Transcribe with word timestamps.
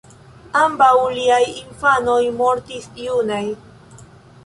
Ambaŭ 0.61 0.93
liaj 1.17 1.43
infanoj 1.51 2.19
mortis 2.41 2.91
junaj. 3.07 3.47